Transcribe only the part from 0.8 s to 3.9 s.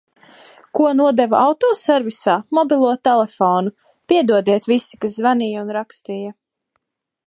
nodevu autoservisā, mobilo telefonu.